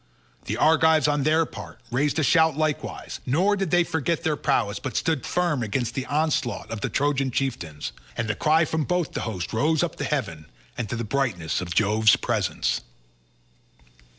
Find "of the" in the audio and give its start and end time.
6.71-6.89